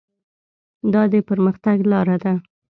[0.93, 2.33] دا د پرمختګ لاره ده.